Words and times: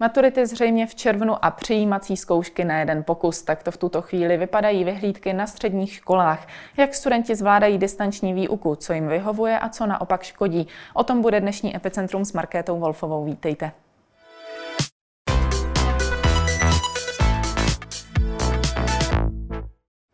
Maturity 0.00 0.46
zřejmě 0.46 0.86
v 0.86 0.94
červnu 0.94 1.44
a 1.44 1.50
přijímací 1.50 2.16
zkoušky 2.16 2.64
na 2.64 2.78
jeden 2.78 3.04
pokus. 3.04 3.42
Tak 3.42 3.62
to 3.62 3.70
v 3.70 3.76
tuto 3.76 4.02
chvíli 4.02 4.36
vypadají 4.36 4.84
vyhlídky 4.84 5.32
na 5.32 5.46
středních 5.46 5.92
školách. 5.92 6.48
Jak 6.76 6.94
studenti 6.94 7.34
zvládají 7.34 7.78
distanční 7.78 8.34
výuku, 8.34 8.74
co 8.76 8.92
jim 8.92 9.08
vyhovuje 9.08 9.58
a 9.58 9.68
co 9.68 9.86
naopak 9.86 10.22
škodí. 10.22 10.66
O 10.94 11.04
tom 11.04 11.22
bude 11.22 11.40
dnešní 11.40 11.76
Epicentrum 11.76 12.24
s 12.24 12.32
Markétou 12.32 12.80
Wolfovou. 12.80 13.24
Vítejte. 13.24 13.72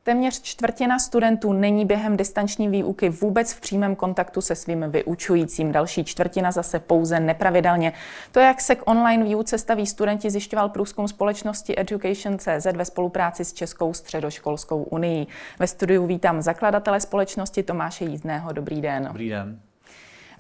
Téměř 0.04 0.42
čtvrtina 0.42 0.98
studentů 0.98 1.52
není 1.52 1.84
během 1.84 2.16
distanční 2.16 2.68
výuky 2.68 3.08
vůbec 3.08 3.52
v 3.52 3.60
přímém 3.60 3.96
kontaktu 3.96 4.40
se 4.40 4.54
svým 4.54 4.84
vyučujícím. 4.90 5.72
Další 5.72 6.04
čtvrtina 6.04 6.52
zase 6.52 6.78
pouze 6.78 7.20
nepravidelně. 7.20 7.92
To, 8.32 8.40
jak 8.40 8.60
se 8.60 8.74
k 8.74 8.82
online 8.90 9.24
výuce 9.24 9.58
staví 9.58 9.86
studenti, 9.86 10.30
zjišťoval 10.30 10.68
průzkum 10.68 11.08
společnosti 11.08 11.80
Education.cz 11.80 12.66
ve 12.76 12.84
spolupráci 12.84 13.44
s 13.44 13.52
Českou 13.52 13.94
středoškolskou 13.94 14.82
unii. 14.82 15.26
Ve 15.58 15.66
studiu 15.66 16.06
vítám 16.06 16.42
zakladatele 16.42 17.00
společnosti 17.00 17.62
Tomáše 17.62 18.04
Jízdného. 18.04 18.52
Dobrý 18.52 18.80
den. 18.80 19.04
Dobrý 19.04 19.28
den. 19.28 19.60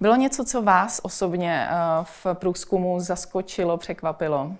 Bylo 0.00 0.16
něco, 0.16 0.44
co 0.44 0.62
vás 0.62 1.00
osobně 1.02 1.68
eh, 1.70 1.74
v 2.02 2.26
průzkumu 2.34 3.00
zaskočilo, 3.00 3.76
překvapilo? 3.76 4.52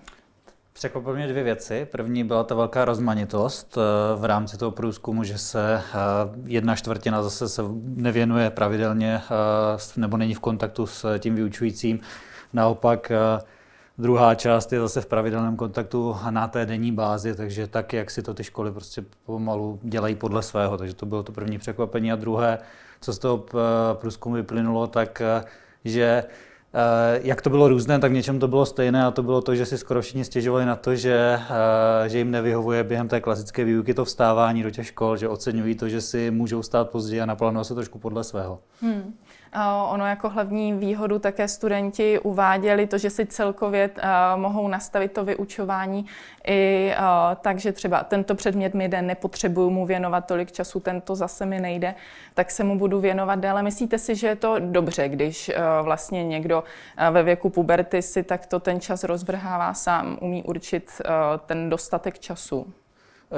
Překvapily 0.73 1.15
mě 1.15 1.27
dvě 1.27 1.43
věci. 1.43 1.87
První 1.91 2.23
byla 2.23 2.43
ta 2.43 2.55
velká 2.55 2.85
rozmanitost 2.85 3.77
eh, 3.77 3.81
v 4.15 4.25
rámci 4.25 4.57
toho 4.57 4.71
průzkumu, 4.71 5.23
že 5.23 5.37
se 5.37 5.75
eh, 5.75 5.97
jedna 6.45 6.75
čtvrtina 6.75 7.23
zase 7.23 7.49
se 7.49 7.61
nevěnuje 7.83 8.49
pravidelně 8.49 9.21
eh, 9.25 9.99
nebo 10.01 10.17
není 10.17 10.33
v 10.33 10.39
kontaktu 10.39 10.87
s 10.87 11.19
tím 11.19 11.35
vyučujícím. 11.35 11.99
Naopak 12.53 13.11
druhá 13.97 14.35
část 14.35 14.73
je 14.73 14.79
zase 14.79 15.01
v 15.01 15.05
pravidelném 15.05 15.55
kontaktu 15.55 16.15
na 16.29 16.47
té 16.47 16.65
denní 16.65 16.91
bázi, 16.91 17.35
takže 17.35 17.67
tak, 17.67 17.93
jak 17.93 18.11
si 18.11 18.21
to 18.21 18.33
ty 18.33 18.43
školy 18.43 18.71
prostě 18.71 19.03
pomalu 19.25 19.79
dělají 19.83 20.15
podle 20.15 20.43
svého. 20.43 20.77
Takže 20.77 20.93
to 20.95 21.05
bylo 21.05 21.23
to 21.23 21.31
první 21.31 21.57
překvapení. 21.57 22.11
A 22.11 22.15
druhé, 22.15 22.57
co 23.01 23.13
z 23.13 23.19
toho 23.19 23.45
průzkumu 23.93 24.35
vyplynulo, 24.35 24.87
tak 24.87 25.21
že 25.85 26.23
jak 27.21 27.41
to 27.41 27.49
bylo 27.49 27.67
různé, 27.67 27.99
tak 27.99 28.11
něčem 28.11 28.39
to 28.39 28.47
bylo 28.47 28.65
stejné 28.65 29.05
a 29.05 29.11
to 29.11 29.23
bylo 29.23 29.41
to, 29.41 29.55
že 29.55 29.65
si 29.65 29.77
skoro 29.77 30.01
všichni 30.01 30.25
stěžovali 30.25 30.65
na 30.65 30.75
to, 30.75 30.95
že, 30.95 31.39
eh, 32.05 32.09
že 32.09 32.17
jim 32.17 32.31
nevyhovuje 32.31 32.83
během 32.83 33.07
té 33.07 33.21
klasické 33.21 33.63
výuky 33.63 33.93
to 33.93 34.05
vstávání 34.05 34.63
do 34.63 34.71
těch 34.71 34.87
škol, 34.87 35.17
že 35.17 35.27
oceňují 35.27 35.75
to, 35.75 35.89
že 35.89 36.01
si 36.01 36.31
můžou 36.31 36.63
stát 36.63 36.89
později 36.89 37.21
a 37.21 37.25
naplánovat 37.25 37.67
se 37.67 37.75
trošku 37.75 37.99
podle 37.99 38.23
svého. 38.23 38.59
Hmm. 38.81 39.13
Ono 39.89 40.07
jako 40.07 40.29
hlavní 40.29 40.73
výhodu 40.73 41.19
také 41.19 41.47
studenti 41.47 42.19
uváděli 42.19 42.87
to, 42.87 42.97
že 42.97 43.09
si 43.09 43.25
celkově 43.25 43.89
mohou 44.35 44.67
nastavit 44.67 45.11
to 45.11 45.25
vyučování 45.25 46.05
i 46.47 46.93
tak, 47.41 47.59
že 47.59 47.71
třeba 47.71 48.03
tento 48.03 48.35
předmět 48.35 48.73
mi 48.73 48.89
jde, 48.89 49.01
nepotřebuju 49.01 49.69
mu 49.69 49.85
věnovat 49.85 50.25
tolik 50.25 50.51
času, 50.51 50.79
tento 50.79 51.15
zase 51.15 51.45
mi 51.45 51.59
nejde, 51.59 51.95
tak 52.33 52.51
se 52.51 52.63
mu 52.63 52.77
budu 52.77 52.99
věnovat 52.99 53.39
déle. 53.39 53.63
Myslíte 53.63 53.97
si, 53.97 54.15
že 54.15 54.27
je 54.27 54.35
to 54.35 54.55
dobře, 54.59 55.09
když 55.09 55.51
vlastně 55.81 56.23
někdo 56.23 56.63
ve 57.11 57.23
věku 57.23 57.49
puberty 57.49 58.01
si 58.01 58.23
takto 58.23 58.59
ten 58.59 58.79
čas 58.79 59.03
rozvrhává 59.03 59.73
sám, 59.73 60.17
umí 60.21 60.43
určit 60.43 61.01
ten 61.45 61.69
dostatek 61.69 62.19
času? 62.19 62.73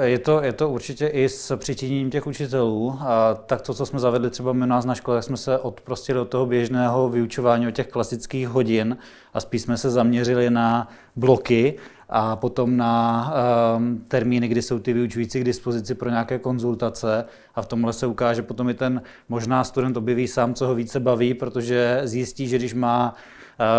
Je 0.02 0.18
to, 0.18 0.42
je 0.42 0.52
to 0.52 0.70
určitě 0.70 1.06
i 1.06 1.28
s 1.28 1.56
přičiněním 1.56 2.10
těch 2.10 2.26
učitelů. 2.26 2.98
A 3.00 3.34
tak 3.34 3.62
to, 3.62 3.74
co 3.74 3.86
jsme 3.86 3.98
zavedli 3.98 4.30
třeba 4.30 4.52
my 4.52 4.66
nás 4.66 4.84
na 4.84 4.94
škole, 4.94 5.22
jsme 5.22 5.36
se 5.36 5.58
odprostili 5.58 6.18
od 6.18 6.28
toho 6.28 6.46
běžného 6.46 7.08
vyučování 7.08 7.68
od 7.68 7.70
těch 7.70 7.86
klasických 7.86 8.48
hodin 8.48 8.96
a 9.34 9.40
spíš 9.40 9.62
jsme 9.62 9.76
se 9.76 9.90
zaměřili 9.90 10.50
na 10.50 10.88
bloky 11.16 11.74
a 12.08 12.36
potom 12.36 12.76
na 12.76 13.32
um, 13.76 14.04
termíny, 14.08 14.48
kdy 14.48 14.62
jsou 14.62 14.78
ty 14.78 14.92
vyučující 14.92 15.40
k 15.40 15.44
dispozici 15.44 15.94
pro 15.94 16.10
nějaké 16.10 16.38
konzultace 16.38 17.24
a 17.54 17.62
v 17.62 17.66
tomhle 17.66 17.92
se 17.92 18.06
ukáže 18.06 18.42
potom 18.42 18.68
i 18.68 18.74
ten 18.74 19.02
možná 19.28 19.64
student 19.64 19.96
objeví 19.96 20.28
sám, 20.28 20.54
co 20.54 20.66
ho 20.66 20.74
více 20.74 21.00
baví, 21.00 21.34
protože 21.34 22.00
zjistí, 22.04 22.48
že 22.48 22.58
když 22.58 22.74
má 22.74 23.14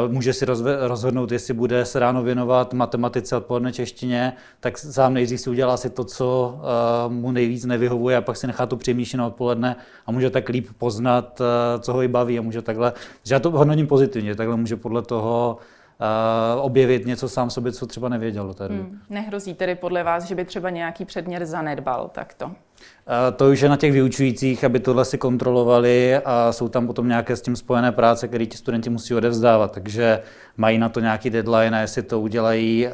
může 0.07 0.33
si 0.33 0.45
rozhodnout, 0.79 1.31
jestli 1.31 1.53
bude 1.53 1.85
se 1.85 1.99
ráno 1.99 2.23
věnovat 2.23 2.73
matematice 2.73 3.37
odpoledne 3.37 3.73
češtině, 3.73 4.33
tak 4.59 4.77
sám 4.77 5.13
nejdřív 5.13 5.39
si 5.39 5.49
udělá 5.49 5.77
si 5.77 5.89
to, 5.89 6.03
co 6.03 6.59
mu 7.07 7.31
nejvíc 7.31 7.65
nevyhovuje 7.65 8.17
a 8.17 8.21
pak 8.21 8.37
si 8.37 8.47
nechá 8.47 8.65
to 8.65 8.77
přemýšlet 8.77 9.17
na 9.17 9.27
odpoledne 9.27 9.75
a 10.05 10.11
může 10.11 10.29
tak 10.29 10.49
líp 10.49 10.67
poznat, 10.77 11.41
co 11.79 11.93
ho 11.93 12.03
i 12.03 12.07
baví 12.07 12.39
a 12.39 12.41
může 12.41 12.61
takhle, 12.61 12.93
že 13.23 13.35
já 13.35 13.39
to 13.39 13.51
hodnotím 13.51 13.87
pozitivně, 13.87 14.35
takhle 14.35 14.57
může 14.57 14.75
podle 14.75 15.01
toho 15.01 15.57
objevit 16.61 17.05
něco 17.05 17.29
sám 17.29 17.49
sobě, 17.49 17.71
co 17.71 17.87
třeba 17.87 18.09
nevěděl. 18.09 18.55
Hmm. 18.69 18.99
Nehrozí 19.09 19.53
tedy 19.53 19.75
podle 19.75 20.03
vás, 20.03 20.23
že 20.23 20.35
by 20.35 20.45
třeba 20.45 20.69
nějaký 20.69 21.05
předmět 21.05 21.45
zanedbal 21.45 22.09
takto? 22.13 22.51
To 23.35 23.49
už 23.49 23.61
je 23.61 23.69
na 23.69 23.77
těch 23.77 23.91
vyučujících, 23.91 24.63
aby 24.63 24.79
tohle 24.79 25.05
si 25.05 25.17
kontrolovali 25.17 26.17
a 26.17 26.51
jsou 26.51 26.69
tam 26.69 26.87
potom 26.87 27.07
nějaké 27.07 27.35
s 27.35 27.41
tím 27.41 27.55
spojené 27.55 27.91
práce, 27.91 28.27
které 28.27 28.45
ti 28.45 28.57
studenti 28.57 28.89
musí 28.89 29.15
odevzdávat. 29.15 29.71
Takže 29.71 30.21
mají 30.57 30.77
na 30.77 30.89
to 30.89 30.99
nějaký 30.99 31.29
deadline 31.29 31.77
a 31.77 31.81
jestli 31.81 32.01
to 32.01 32.21
udělají 32.21 32.87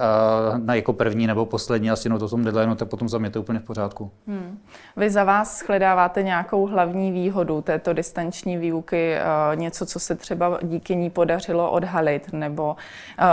na 0.58 0.76
jako 0.76 0.94
první 0.94 1.28
nebo 1.28 1.46
poslední 1.46 1.92
asi 1.92 2.10
no 2.10 2.20
to 2.20 2.30
tom 2.30 2.44
deadline, 2.44 2.76
tak 2.76 2.88
potom 2.88 3.10
za 3.10 3.18
mě 3.18 3.30
to 3.30 3.40
úplně 3.40 3.60
v 3.60 3.64
pořádku. 3.64 4.12
Hmm. 4.28 4.60
Vy 4.98 5.10
za 5.10 5.24
vás 5.24 5.60
shledáváte 5.60 6.24
nějakou 6.24 6.68
hlavní 6.68 7.12
výhodu 7.12 7.62
této 7.62 7.94
distanční 7.94 8.58
výuky, 8.58 9.16
něco, 9.56 9.86
co 9.86 10.00
se 10.00 10.16
třeba 10.16 10.60
díky 10.64 10.96
ní 10.96 11.10
podařilo 11.10 11.72
odhalit, 11.72 12.34
nebo 12.34 12.76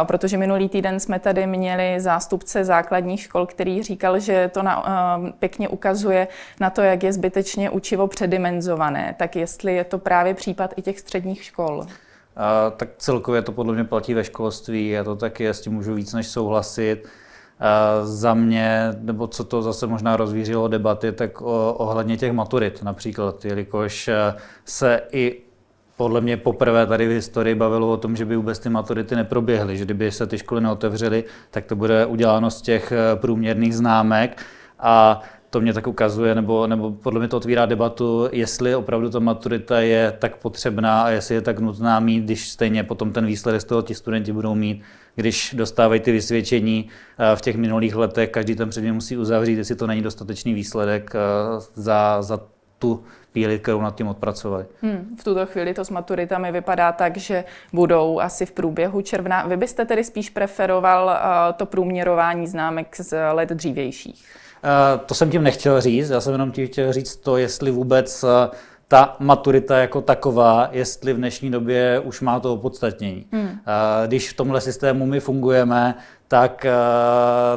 protože 0.04 0.36
minulý 0.36 0.68
týden 0.68 1.00
jsme 1.00 1.18
tady 1.18 1.46
měli 1.46 2.00
zástupce 2.00 2.64
základních 2.64 3.20
škol, 3.20 3.46
který 3.46 3.82
říkal, 3.82 4.18
že 4.18 4.50
to 4.54 4.62
na, 4.62 4.84
pěkně 5.38 5.68
ukazuje, 5.68 6.28
na 6.60 6.70
to, 6.70 6.82
jak 6.82 7.02
je 7.02 7.12
zbytečně 7.12 7.70
učivo 7.70 8.06
předimenzované. 8.06 9.14
Tak 9.18 9.36
jestli 9.36 9.74
je 9.74 9.84
to 9.84 9.98
právě 9.98 10.34
případ 10.34 10.74
i 10.76 10.82
těch 10.82 11.00
středních 11.00 11.44
škol? 11.44 11.86
A, 12.36 12.70
tak 12.70 12.88
celkově 12.98 13.42
to 13.42 13.52
podle 13.52 13.74
mě 13.74 13.84
platí 13.84 14.14
ve 14.14 14.24
školství, 14.24 14.98
a 14.98 15.04
to 15.04 15.16
taky, 15.16 15.48
s 15.48 15.60
tím 15.60 15.72
můžu 15.72 15.94
víc 15.94 16.12
než 16.12 16.26
souhlasit. 16.26 17.08
A 17.60 18.04
za 18.04 18.34
mě, 18.34 18.94
nebo 19.00 19.26
co 19.26 19.44
to 19.44 19.62
zase 19.62 19.86
možná 19.86 20.16
rozvířilo 20.16 20.68
debaty, 20.68 21.12
tak 21.12 21.42
o, 21.42 21.74
ohledně 21.78 22.16
těch 22.16 22.32
maturit 22.32 22.82
například, 22.82 23.44
jelikož 23.44 24.10
se 24.64 25.00
i 25.12 25.40
podle 25.96 26.20
mě 26.20 26.36
poprvé 26.36 26.86
tady 26.86 27.08
v 27.08 27.10
historii 27.10 27.54
bavilo 27.54 27.92
o 27.92 27.96
tom, 27.96 28.16
že 28.16 28.24
by 28.24 28.36
vůbec 28.36 28.58
ty 28.58 28.68
maturity 28.68 29.16
neproběhly, 29.16 29.76
že 29.76 29.84
kdyby 29.84 30.12
se 30.12 30.26
ty 30.26 30.38
školy 30.38 30.60
neotevřely, 30.60 31.24
tak 31.50 31.64
to 31.64 31.76
bude 31.76 32.06
uděláno 32.06 32.50
z 32.50 32.62
těch 32.62 32.92
průměrných 33.14 33.76
známek 33.76 34.42
a 34.78 35.20
to 35.50 35.60
mě 35.60 35.72
tak 35.72 35.86
ukazuje, 35.86 36.34
nebo, 36.34 36.66
nebo 36.66 36.90
podle 36.90 37.20
mě 37.20 37.28
to 37.28 37.36
otvírá 37.36 37.66
debatu, 37.66 38.28
jestli 38.32 38.74
opravdu 38.74 39.10
ta 39.10 39.18
maturita 39.18 39.80
je 39.80 40.12
tak 40.18 40.36
potřebná 40.36 41.02
a 41.02 41.10
jestli 41.10 41.34
je 41.34 41.40
tak 41.40 41.58
nutná 41.58 42.00
mít, 42.00 42.24
když 42.24 42.48
stejně 42.48 42.84
potom 42.84 43.12
ten 43.12 43.26
výsledek 43.26 43.60
z 43.60 43.64
toho 43.64 43.82
ti 43.82 43.94
studenti 43.94 44.32
budou 44.32 44.54
mít, 44.54 44.82
když 45.14 45.54
dostávají 45.58 46.00
ty 46.00 46.12
vysvědčení 46.12 46.88
eh, 47.18 47.36
v 47.36 47.40
těch 47.40 47.56
minulých 47.56 47.94
letech, 47.94 48.30
každý 48.30 48.54
ten 48.54 48.68
předmět 48.68 48.92
musí 48.92 49.16
uzavřít, 49.16 49.58
jestli 49.58 49.76
to 49.76 49.86
není 49.86 50.02
dostatečný 50.02 50.54
výsledek 50.54 51.12
eh, 51.14 51.18
za, 51.74 52.22
za 52.22 52.40
tu 52.78 53.02
píli, 53.32 53.58
kterou 53.58 53.80
nad 53.80 53.94
tím 53.94 54.08
odpracovali. 54.08 54.64
Hmm, 54.82 55.16
v 55.20 55.24
tuto 55.24 55.46
chvíli 55.46 55.74
to 55.74 55.84
s 55.84 55.90
maturitami 55.90 56.52
vypadá 56.52 56.92
tak, 56.92 57.16
že 57.16 57.44
budou 57.72 58.20
asi 58.20 58.46
v 58.46 58.52
průběhu 58.52 59.00
června. 59.00 59.46
Vy 59.46 59.56
byste 59.56 59.84
tedy 59.84 60.04
spíš 60.04 60.30
preferoval 60.30 61.04
uh, 61.06 61.56
to 61.56 61.66
průměrování 61.66 62.46
známek 62.46 62.96
z 63.00 63.32
let 63.32 63.48
dřívějších? 63.48 64.24
Eh, 64.64 64.98
to 65.06 65.14
jsem 65.14 65.30
tím 65.30 65.42
nechtěl 65.42 65.80
říct, 65.80 66.10
já 66.10 66.20
jsem 66.20 66.32
jenom 66.32 66.52
tím 66.52 66.66
chtěl 66.66 66.92
říct 66.92 67.16
to, 67.16 67.36
jestli 67.36 67.70
vůbec 67.70 68.24
eh, 68.24 68.56
ta 68.88 69.16
maturita 69.18 69.78
jako 69.78 70.00
taková, 70.00 70.68
jestli 70.72 71.12
v 71.12 71.16
dnešní 71.16 71.50
době 71.50 72.00
už 72.00 72.20
má 72.20 72.40
to 72.40 72.54
opodstatnění. 72.54 73.26
Hmm. 73.32 73.60
Když 74.06 74.30
v 74.30 74.36
tomhle 74.36 74.60
systému 74.60 75.06
my 75.06 75.20
fungujeme, 75.20 75.94
tak, 76.30 76.64
eh, 76.64 76.72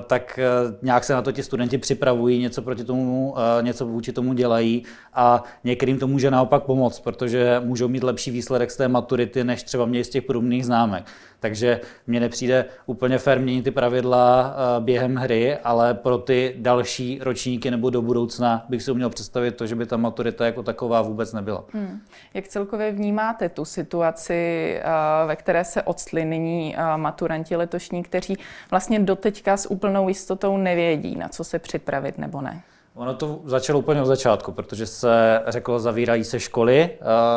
tak 0.07 0.39
eh, 0.39 0.45
nějak 0.81 1.03
se 1.03 1.13
na 1.13 1.21
to 1.21 1.31
ti 1.31 1.43
studenti 1.43 1.77
připravují, 1.77 2.39
něco 2.39 2.61
proti 2.61 2.83
tomu, 2.83 3.35
eh, 3.37 3.63
něco 3.63 3.85
vůči 3.85 4.11
tomu 4.11 4.33
dělají 4.33 4.83
a 5.13 5.43
některým 5.63 5.99
to 5.99 6.07
může 6.07 6.31
naopak 6.31 6.63
pomoct, 6.63 6.99
protože 6.99 7.61
můžou 7.63 7.87
mít 7.87 8.03
lepší 8.03 8.31
výsledek 8.31 8.71
z 8.71 8.77
té 8.77 8.87
maturity, 8.87 9.43
než 9.43 9.63
třeba 9.63 9.85
měli 9.85 10.03
z 10.03 10.09
těch 10.09 10.23
průmných 10.23 10.65
známek. 10.65 11.03
Takže 11.39 11.79
mně 12.07 12.19
nepřijde 12.19 12.65
úplně 12.85 13.17
fér 13.17 13.39
měnit 13.39 13.63
ty 13.63 13.71
pravidla 13.71 14.55
během 14.79 15.15
hry, 15.15 15.57
ale 15.57 15.93
pro 15.93 16.17
ty 16.17 16.55
další 16.57 17.19
ročníky 17.21 17.71
nebo 17.71 17.89
do 17.89 18.01
budoucna 18.01 18.65
bych 18.69 18.83
si 18.83 18.91
uměl 18.91 19.09
představit 19.09 19.51
to, 19.51 19.67
že 19.67 19.75
by 19.75 19.85
ta 19.85 19.97
maturita 19.97 20.45
jako 20.45 20.63
taková 20.63 21.01
vůbec 21.01 21.33
nebyla. 21.33 21.63
Hmm. 21.73 22.01
Jak 22.33 22.47
celkově 22.47 22.91
vnímáte 22.91 23.49
tu 23.49 23.65
situaci, 23.65 24.79
ve 25.27 25.35
které 25.35 25.65
se 25.65 25.83
odstli 25.83 26.25
nyní 26.25 26.75
maturanti 26.95 27.55
letošní, 27.55 28.03
kteří 28.03 28.37
vlastně 28.71 28.99
doteďka 28.99 29.57
s 29.57 29.71
úplnou 29.71 30.07
jistotou 30.07 30.57
nevědí, 30.57 31.15
na 31.15 31.29
co 31.29 31.43
se 31.43 31.59
připravit 31.59 32.17
nebo 32.17 32.41
ne. 32.41 32.61
Ono 32.95 33.13
to 33.13 33.41
začalo 33.45 33.79
úplně 33.79 34.01
od 34.01 34.05
začátku, 34.05 34.51
protože 34.51 34.85
se 34.85 35.41
řeklo, 35.47 35.79
zavírají 35.79 36.23
se 36.23 36.39
školy, 36.39 36.89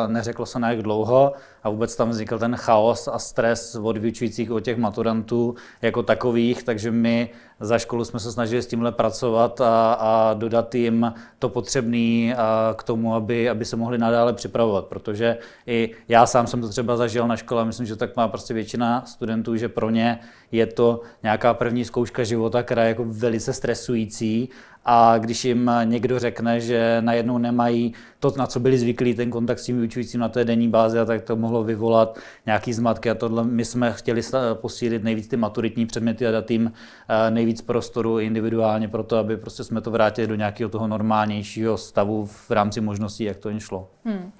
neřeklo 0.06 0.46
se 0.46 0.58
na 0.58 0.70
jak 0.70 0.82
dlouho 0.82 1.32
a 1.66 1.68
vůbec 1.68 1.96
tam 1.96 2.10
vznikl 2.10 2.38
ten 2.38 2.56
chaos 2.56 3.08
a 3.08 3.18
stres 3.18 3.74
od 3.82 3.96
vyučujících 3.96 4.50
od 4.50 4.60
těch 4.60 4.76
maturantů 4.76 5.54
jako 5.82 6.02
takových, 6.02 6.62
takže 6.62 6.90
my 6.90 7.30
za 7.60 7.78
školu 7.78 8.04
jsme 8.04 8.20
se 8.20 8.32
snažili 8.32 8.62
s 8.62 8.66
tímhle 8.66 8.92
pracovat 8.92 9.60
a, 9.60 9.92
a 9.92 10.34
dodat 10.34 10.74
jim 10.74 11.12
to 11.38 11.48
potřebné 11.48 12.36
k 12.76 12.82
tomu, 12.82 13.14
aby, 13.14 13.50
aby 13.50 13.64
se 13.64 13.76
mohli 13.76 13.98
nadále 13.98 14.32
připravovat, 14.32 14.86
protože 14.86 15.38
i 15.66 15.90
já 16.08 16.26
sám 16.26 16.46
jsem 16.46 16.60
to 16.60 16.68
třeba 16.68 16.96
zažil 16.96 17.28
na 17.28 17.36
škole, 17.36 17.64
myslím, 17.64 17.86
že 17.86 17.96
tak 17.96 18.16
má 18.16 18.28
prostě 18.28 18.54
většina 18.54 19.02
studentů, 19.06 19.56
že 19.56 19.68
pro 19.68 19.90
ně 19.90 20.18
je 20.52 20.66
to 20.66 21.00
nějaká 21.22 21.54
první 21.54 21.84
zkouška 21.84 22.24
života, 22.24 22.62
která 22.62 22.82
je 22.82 22.88
jako 22.88 23.04
velice 23.06 23.52
stresující. 23.52 24.48
A 24.88 25.18
když 25.18 25.44
jim 25.44 25.70
někdo 25.84 26.18
řekne, 26.18 26.60
že 26.60 26.96
najednou 27.00 27.38
nemají 27.38 27.94
to, 28.30 28.38
na 28.38 28.46
co 28.46 28.60
byli 28.60 28.78
zvyklí, 28.78 29.14
ten 29.14 29.30
kontakt 29.30 29.58
s 29.58 29.64
tím 29.64 29.76
vyučujícím 29.76 30.20
na 30.20 30.28
té 30.28 30.44
denní 30.44 30.68
bázi, 30.68 30.98
a 30.98 31.04
tak 31.04 31.22
to 31.22 31.36
mohlo 31.36 31.64
vyvolat 31.64 32.18
nějaký 32.46 32.72
zmatky 32.72 33.10
a 33.10 33.14
tohle 33.14 33.44
my 33.44 33.64
jsme 33.64 33.92
chtěli 33.92 34.22
posílit 34.54 35.04
nejvíc 35.04 35.28
ty 35.28 35.36
maturitní 35.36 35.86
předměty 35.86 36.26
a 36.26 36.30
dát 36.30 36.50
jim 36.50 36.72
eh, 37.08 37.30
nejvíc 37.30 37.62
prostoru 37.62 38.18
individuálně 38.18 38.88
pro 38.88 39.02
to, 39.02 39.16
aby 39.16 39.36
prostě 39.36 39.64
jsme 39.64 39.80
to 39.80 39.90
vrátili 39.90 40.26
do 40.26 40.34
nějakého 40.34 40.70
toho 40.70 40.88
normálnějšího 40.88 41.76
stavu 41.76 42.26
v 42.26 42.50
rámci 42.50 42.80
možností, 42.80 43.24
jak 43.24 43.36
to 43.36 43.48
jen 43.48 43.60
šlo. 43.60 43.88
Hmm. 44.04 44.32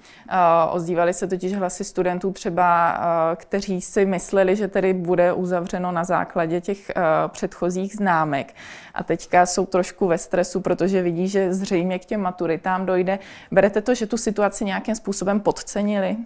Ozdívali 0.71 1.13
se 1.13 1.27
totiž 1.27 1.53
hlasy 1.53 1.83
studentů 1.83 2.31
třeba, 2.31 2.99
kteří 3.35 3.81
si 3.81 4.05
mysleli, 4.05 4.55
že 4.55 4.67
tedy 4.67 4.93
bude 4.93 5.33
uzavřeno 5.33 5.91
na 5.91 6.03
základě 6.03 6.61
těch 6.61 6.91
předchozích 7.27 7.93
známek. 7.93 8.55
A 8.93 9.03
teďka 9.03 9.45
jsou 9.45 9.65
trošku 9.65 10.07
ve 10.07 10.17
stresu, 10.17 10.61
protože 10.61 11.01
vidí, 11.01 11.27
že 11.27 11.53
zřejmě 11.53 11.99
k 11.99 12.05
těm 12.05 12.21
maturitám 12.21 12.85
dojde. 12.85 13.19
Berete 13.51 13.76
to, 13.81 13.95
že 13.95 14.07
tu 14.07 14.17
situaci 14.17 14.65
nějakým 14.65 14.95
způsobem 14.95 15.39
podcenili? 15.39 16.17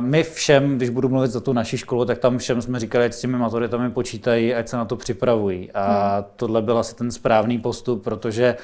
My 0.00 0.22
všem, 0.22 0.76
když 0.76 0.88
budu 0.88 1.08
mluvit 1.08 1.30
za 1.30 1.40
tu 1.40 1.52
naši 1.52 1.78
školu, 1.78 2.04
tak 2.04 2.18
tam 2.18 2.38
všem 2.38 2.62
jsme 2.62 2.80
říkali, 2.80 3.04
ať 3.04 3.12
s 3.12 3.20
těmi 3.20 3.36
maturitami 3.36 3.90
počítají, 3.90 4.54
ať 4.54 4.68
se 4.68 4.76
na 4.76 4.84
to 4.84 4.96
připravují. 4.96 5.72
A 5.72 6.14
hmm. 6.14 6.24
tohle 6.36 6.62
byl 6.62 6.78
asi 6.78 6.96
ten 6.96 7.10
správný 7.10 7.58
postup, 7.58 8.04
protože 8.04 8.56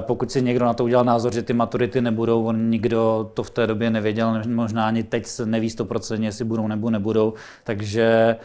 pokud 0.00 0.32
si 0.32 0.42
někdo 0.42 0.64
na 0.64 0.74
to 0.74 0.84
udělal 0.84 1.04
názor, 1.04 1.34
že 1.34 1.42
ty 1.42 1.52
maturity 1.52 2.00
nebudou, 2.00 2.44
on 2.44 2.70
nikdo 2.70 3.30
to 3.34 3.42
v 3.42 3.50
té 3.50 3.66
době 3.66 3.90
nevěděl, 3.90 4.42
možná 4.46 4.86
ani 4.86 5.02
teď 5.02 5.26
se 5.26 5.46
neví 5.46 5.68
100%, 5.68 6.22
jestli 6.22 6.44
budou 6.44 6.68
nebo 6.68 6.90
nebudou, 6.90 7.34
takže 7.64 8.36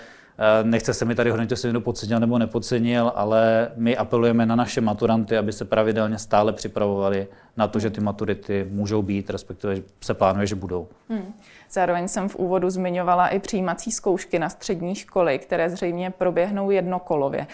Nechce 0.64 0.94
se 0.94 1.06
mi 1.06 1.16
tady 1.16 1.30
hodnotit, 1.30 1.52
jestli 1.52 1.68
někdo 1.68 1.82
podcenil 1.82 2.20
nebo 2.20 2.38
nepodcenil, 2.38 3.12
ale 3.16 3.72
my 3.76 3.98
apelujeme 3.98 4.46
na 4.46 4.56
naše 4.56 4.82
maturanty, 4.82 5.38
aby 5.38 5.52
se 5.52 5.66
pravidelně 5.66 6.18
stále 6.18 6.54
připravovali 6.54 7.28
na 7.58 7.68
to, 7.68 7.80
že 7.80 7.90
ty 7.90 8.02
maturity 8.02 8.68
můžou 8.72 9.02
být, 9.02 9.30
respektive 9.30 9.76
se 10.02 10.14
plánuje, 10.14 10.48
že 10.48 10.56
budou. 10.56 10.88
Hmm. 11.10 11.34
Zároveň 11.72 12.08
jsem 12.08 12.30
v 12.30 12.36
úvodu 12.36 12.70
zmiňovala 12.70 13.28
i 13.28 13.40
přijímací 13.40 13.92
zkoušky 13.92 14.40
na 14.40 14.50
střední 14.50 14.96
školy, 14.96 15.40
které 15.40 15.70
zřejmě 15.70 16.10
proběhnou 16.10 16.72
jednokolově. 16.72 17.48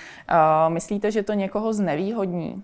Myslíte, 0.67 1.11
že 1.11 1.23
to 1.23 1.33
někoho 1.33 1.73
znevýhodní? 1.73 2.63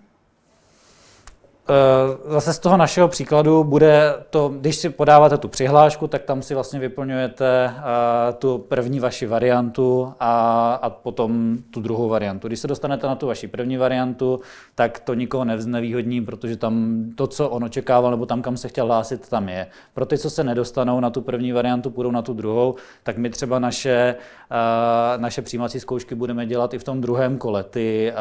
Eh, 1.68 2.32
zase 2.32 2.52
z 2.52 2.58
toho 2.58 2.76
našeho 2.76 3.08
příkladu 3.08 3.64
bude 3.64 4.14
to, 4.30 4.48
když 4.48 4.76
si 4.76 4.90
podáváte 4.90 5.38
tu 5.38 5.48
přihlášku, 5.48 6.06
tak 6.06 6.22
tam 6.22 6.42
si 6.42 6.54
vlastně 6.54 6.80
vyplňujete 6.80 7.74
eh, 7.76 8.32
tu 8.32 8.58
první 8.58 9.00
vaši 9.00 9.26
variantu 9.26 10.14
a, 10.20 10.74
a 10.82 10.90
potom 10.90 11.58
tu 11.70 11.80
druhou 11.80 12.08
variantu. 12.08 12.48
Když 12.48 12.60
se 12.60 12.68
dostanete 12.68 13.06
na 13.06 13.14
tu 13.14 13.26
vaši 13.26 13.48
první 13.48 13.76
variantu, 13.76 14.40
tak 14.74 15.00
to 15.00 15.14
nikoho 15.14 15.44
nevznevýhodní, 15.44 16.20
protože 16.20 16.56
tam 16.56 17.04
to, 17.14 17.26
co 17.26 17.48
on 17.48 17.64
očekával, 17.64 18.10
nebo 18.10 18.26
tam, 18.26 18.42
kam 18.42 18.56
se 18.56 18.68
chtěl 18.68 18.86
hlásit, 18.86 19.28
tam 19.28 19.48
je. 19.48 19.66
Pro 19.94 20.06
ty, 20.06 20.18
co 20.18 20.30
se 20.30 20.44
nedostanou 20.44 21.00
na 21.00 21.10
tu 21.10 21.20
první 21.20 21.52
variantu, 21.52 21.90
půjdou 21.90 22.10
na 22.10 22.22
tu 22.22 22.34
druhou, 22.34 22.74
tak 23.02 23.16
my 23.16 23.30
třeba 23.30 23.58
naše, 23.58 24.14
eh, 24.50 25.18
naše 25.18 25.42
přijímací 25.42 25.80
zkoušky 25.80 26.14
budeme 26.14 26.46
dělat 26.46 26.74
i 26.74 26.78
v 26.78 26.84
tom 26.84 27.00
druhém 27.00 27.38
kole, 27.38 27.64
ty, 27.64 28.12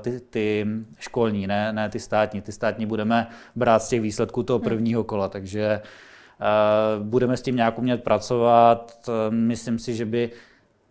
ty, 0.00 0.20
ty 0.20 0.66
školní, 0.98 1.46
ne, 1.46 1.72
ne 1.72 1.88
ty 1.88 2.00
státní. 2.00 2.40
Ty 2.40 2.52
státní 2.52 2.79
ostatní 2.80 2.86
budeme 2.86 3.26
brát 3.56 3.82
z 3.82 3.88
těch 3.88 4.00
výsledků 4.00 4.42
toho 4.42 4.58
hmm. 4.58 4.64
prvního 4.64 5.04
kola, 5.04 5.28
takže 5.28 5.80
uh, 5.80 7.06
budeme 7.06 7.36
s 7.36 7.42
tím 7.42 7.56
nějak 7.56 7.78
umět 7.78 8.02
pracovat. 8.02 9.10
Myslím 9.30 9.78
si, 9.78 9.94
že 9.94 10.06
by 10.06 10.30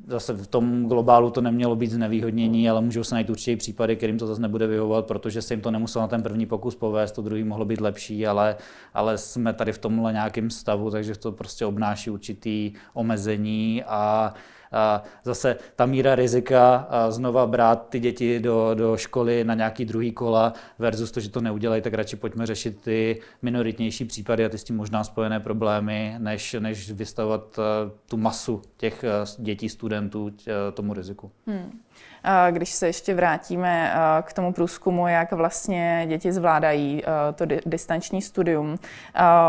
zase 0.08 0.34
v 0.34 0.48
tom 0.48 0.88
globálu 0.88 1.32
to 1.32 1.42
nemělo 1.42 1.76
být 1.76 1.92
znevýhodnění, 1.92 2.70
ale 2.70 2.82
můžou 2.82 3.04
se 3.04 3.16
najít 3.16 3.30
určitě 3.30 3.58
případy, 3.58 3.96
kterým 3.96 4.18
to 4.18 4.28
zase 4.28 4.42
nebude 4.42 4.68
vyhovovat, 4.68 5.06
protože 5.06 5.42
se 5.42 5.54
jim 5.54 5.62
to 5.62 5.72
nemuselo 5.72 6.02
na 6.02 6.08
ten 6.08 6.24
první 6.24 6.46
pokus 6.46 6.76
povést, 6.76 7.16
to 7.16 7.22
druhý 7.22 7.44
mohlo 7.44 7.66
být 7.66 7.82
lepší, 7.82 8.28
ale, 8.28 8.56
ale 8.94 9.18
jsme 9.18 9.54
tady 9.54 9.72
v 9.72 9.78
tomhle 9.78 10.14
nějakém 10.14 10.50
stavu, 10.50 10.92
takže 10.92 11.16
to 11.16 11.32
prostě 11.32 11.66
obnáší 11.66 12.10
určitý 12.10 12.74
omezení 12.94 13.84
a 13.88 14.34
zase 15.24 15.58
ta 15.76 15.86
míra 15.86 16.16
rizika 16.16 16.88
znova 17.10 17.48
brát 17.48 17.90
ty 17.90 18.00
děti 18.00 18.40
do, 18.40 18.72
do 18.74 18.98
školy 18.98 19.44
na 19.44 19.54
nějaký 19.54 19.86
druhý 19.86 20.12
kola 20.12 20.54
versus 20.80 21.12
to, 21.12 21.20
že 21.20 21.30
to 21.30 21.42
neudělají, 21.42 21.82
tak 21.82 21.94
radši 21.94 22.16
pojďme 22.16 22.46
řešit 22.46 22.82
ty 22.82 23.22
minoritnější 23.42 24.06
případy 24.06 24.46
a 24.46 24.50
ty 24.50 24.58
s 24.58 24.64
tím 24.64 24.76
možná 24.76 25.04
spojené 25.04 25.40
problémy, 25.40 26.16
než, 26.18 26.56
než 26.60 26.92
vystavovat 26.92 27.60
tu 28.10 28.18
masu 28.18 28.62
těch 28.78 29.06
dětí, 29.38 29.70
studentů 29.70 30.32
tomu 30.74 30.94
riziku. 30.94 31.32
Hmm. 31.48 31.80
Když 32.52 32.72
se 32.72 32.88
ještě 32.88 33.14
vrátíme 33.14 33.94
k 34.22 34.34
tomu 34.34 34.54
průzkumu, 34.54 35.08
jak 35.08 35.32
vlastně 35.32 36.06
děti 36.08 36.32
zvládají 36.32 37.04
to 37.36 37.46
distanční 37.66 38.22
studium, 38.22 38.80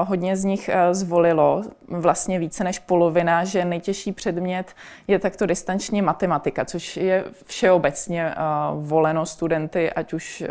hodně 0.05 0.37
z 0.37 0.45
nich 0.45 0.71
zvolilo, 0.93 1.63
vlastně 1.89 2.39
více 2.39 2.65
než 2.65 2.79
polovina, 2.79 3.45
že 3.45 3.65
nejtěžší 3.65 4.13
předmět 4.13 4.75
je 5.09 5.19
takto 5.19 5.47
distanční 5.47 6.03
matematika, 6.03 6.65
což 6.65 6.97
je 6.97 7.25
všeobecně 7.47 8.35
voleno 8.75 9.27
studenty, 9.27 9.93
ať 9.93 10.13
už 10.13 10.45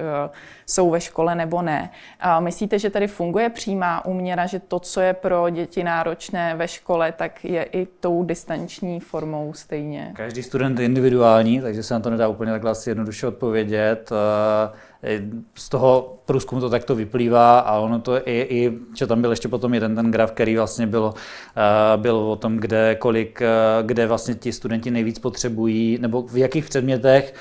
jsou 0.65 0.89
ve 0.89 1.01
škole 1.01 1.35
nebo 1.35 1.61
ne. 1.61 1.89
Myslíte, 2.39 2.79
že 2.79 2.89
tady 2.89 3.07
funguje 3.07 3.49
přímá 3.49 4.05
úměra, 4.05 4.45
že 4.45 4.59
to, 4.59 4.79
co 4.79 5.01
je 5.01 5.13
pro 5.13 5.49
děti 5.49 5.83
náročné 5.83 6.55
ve 6.55 6.67
škole, 6.67 7.11
tak 7.11 7.45
je 7.45 7.63
i 7.63 7.85
tou 7.85 8.23
distanční 8.23 8.99
formou 8.99 9.53
stejně? 9.53 10.11
Každý 10.15 10.43
student 10.43 10.79
je 10.79 10.85
individuální, 10.85 11.61
takže 11.61 11.83
se 11.83 11.93
na 11.93 11.99
to 11.99 12.08
nedá 12.09 12.27
úplně 12.27 12.51
takhle 12.51 12.71
asi 12.71 12.89
jednoduše 12.89 13.27
odpovědět. 13.27 14.09
Eh, 15.03 15.21
z 15.55 15.69
toho 15.69 16.19
průzkumu 16.25 16.61
to 16.61 16.69
takto 16.69 16.95
vyplývá 16.95 17.59
a 17.59 17.79
ono 17.79 17.99
to 17.99 18.17
i, 18.17 18.41
i 18.49 18.79
že 18.95 19.07
tam 19.07 19.21
byl 19.21 19.29
ještě 19.29 19.47
potom 19.47 19.73
jeden 19.73 19.95
ten 19.95 20.11
graf, 20.11 20.31
který 20.31 20.55
vlastně 20.55 20.87
byl, 20.87 21.13
eh, 21.57 21.97
byl 21.97 22.15
o 22.15 22.35
tom, 22.35 22.57
kde, 22.57 22.95
kolik, 22.95 23.41
eh, 23.41 23.47
kde 23.83 24.07
vlastně 24.07 24.35
ti 24.35 24.51
studenti 24.51 24.91
nejvíc 24.91 25.19
potřebují, 25.19 25.97
nebo 26.01 26.21
v 26.21 26.37
jakých 26.37 26.65
předmětech 26.65 27.33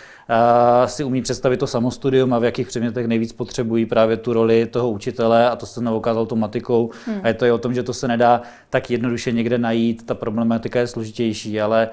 si 0.87 1.05
umí 1.05 1.23
představit 1.23 1.57
to 1.57 1.67
samostudium 1.67 2.35
a 2.35 2.39
v 2.39 2.45
jakých 2.45 2.67
předmětech 2.67 3.07
nejvíc 3.07 3.33
potřebují 3.33 3.87
právě 3.87 4.17
tu 4.17 4.33
roli 4.33 4.67
toho 4.67 4.91
učitele 4.91 5.51
a 5.51 5.57
to 5.57 5.67
se 5.67 5.81
ukázalo 5.81 6.27
tou 6.27 6.37
matikou. 6.37 6.91
Hmm. 7.07 7.21
A 7.23 7.29
je 7.29 7.35
to 7.35 7.47
i 7.47 7.51
o 7.51 7.59
tom, 7.59 7.75
že 7.75 7.83
to 7.83 7.93
se 7.93 8.09
nedá 8.09 8.43
tak 8.71 8.91
jednoduše 8.91 9.33
někde 9.33 9.59
najít, 9.59 10.07
ta 10.07 10.15
problematika 10.15 10.79
je 10.79 10.87
složitější, 10.87 11.61
ale 11.61 11.89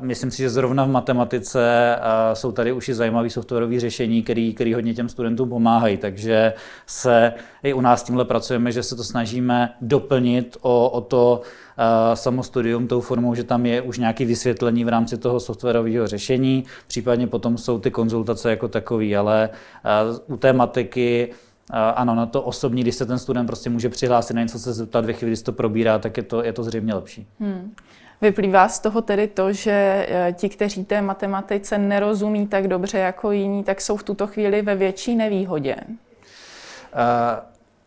myslím 0.00 0.30
si, 0.30 0.42
že 0.42 0.50
zrovna 0.50 0.84
v 0.84 0.88
matematice 0.88 1.96
jsou 2.32 2.52
tady 2.52 2.72
už 2.72 2.88
i 2.88 2.94
zajímavé 2.94 3.30
softwarové 3.30 3.80
řešení, 3.80 4.22
které 4.22 4.52
který 4.66 4.74
hodně 4.74 4.94
těm 4.94 5.08
studentům 5.08 5.48
pomáhají, 5.48 5.96
takže 5.96 6.52
se 6.86 7.32
i 7.62 7.72
u 7.72 7.80
nás 7.80 8.02
tímhle 8.02 8.24
pracujeme, 8.24 8.72
že 8.72 8.82
se 8.82 8.96
to 8.96 9.04
snažíme 9.04 9.74
doplnit 9.80 10.56
o, 10.60 10.90
o 10.90 11.00
to, 11.00 11.40
samostudium 12.14 12.88
tou 12.88 13.00
formou, 13.00 13.34
že 13.34 13.44
tam 13.44 13.66
je 13.66 13.80
už 13.82 13.98
nějaké 13.98 14.24
vysvětlení 14.24 14.84
v 14.84 14.88
rámci 14.88 15.18
toho 15.18 15.40
softwarového 15.40 16.06
řešení, 16.06 16.64
případně 16.86 17.26
potom 17.26 17.58
jsou 17.58 17.78
ty 17.78 17.90
konzultace 17.90 18.50
jako 18.50 18.68
takový, 18.68 19.16
ale 19.16 19.48
u 20.26 20.36
té 20.36 20.52
matiky 20.52 21.30
ano, 21.70 22.14
na 22.14 22.26
to 22.26 22.42
osobní, 22.42 22.82
když 22.82 22.94
se 22.94 23.06
ten 23.06 23.18
student 23.18 23.46
prostě 23.46 23.70
může 23.70 23.88
přihlásit 23.88 24.34
na 24.34 24.42
něco 24.42 24.58
se 24.58 24.72
zeptat 24.72 25.04
ve 25.04 25.12
chvíli, 25.12 25.32
kdy 25.32 25.42
to 25.42 25.52
probírá, 25.52 25.98
tak 25.98 26.16
je 26.16 26.22
to, 26.22 26.44
je 26.44 26.52
to 26.52 26.64
zřejmě 26.64 26.94
lepší. 26.94 27.26
Hmm. 27.40 27.74
Vyplývá 28.20 28.68
z 28.68 28.80
toho 28.80 29.02
tedy 29.02 29.28
to, 29.28 29.52
že 29.52 30.06
e, 30.08 30.32
ti, 30.32 30.48
kteří 30.48 30.84
té 30.84 31.02
matematice 31.02 31.78
nerozumí 31.78 32.46
tak 32.46 32.68
dobře 32.68 32.98
jako 32.98 33.30
jiní, 33.30 33.64
tak 33.64 33.80
jsou 33.80 33.96
v 33.96 34.02
tuto 34.02 34.26
chvíli 34.26 34.62
ve 34.62 34.74
větší 34.74 35.16
nevýhodě? 35.16 35.76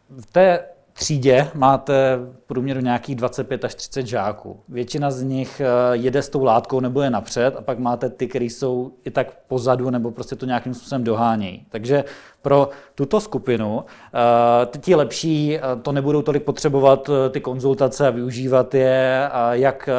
V 0.09 0.25
té 0.31 0.59
třídě 0.99 1.47
máte 1.53 2.19
průměru 2.47 2.79
nějakých 2.79 3.15
25 3.15 3.65
až 3.65 3.75
30 3.75 4.07
žáků. 4.07 4.59
Většina 4.69 5.11
z 5.11 5.23
nich 5.23 5.61
eh, 5.61 5.65
jede 5.91 6.21
s 6.21 6.29
tou 6.29 6.43
látkou 6.43 6.79
nebo 6.79 7.01
je 7.01 7.09
napřed 7.09 7.55
a 7.55 7.61
pak 7.61 7.79
máte 7.79 8.09
ty, 8.09 8.27
kteří 8.27 8.49
jsou 8.49 8.91
i 9.05 9.11
tak 9.11 9.27
pozadu 9.47 9.89
nebo 9.89 10.11
prostě 10.11 10.35
to 10.35 10.45
nějakým 10.45 10.73
způsobem 10.73 11.03
dohánějí. 11.03 11.65
Takže 11.69 12.03
pro 12.41 12.69
tuto 12.95 13.21
skupinu 13.21 13.83
eh, 13.83 14.77
ti 14.79 14.95
lepší 14.95 15.57
eh, 15.57 15.61
to 15.81 15.91
nebudou 15.91 16.21
tolik 16.21 16.43
potřebovat 16.43 17.09
ty 17.31 17.41
konzultace 17.41 18.07
a 18.07 18.11
využívat 18.11 18.75
je, 18.75 19.29
jak 19.51 19.89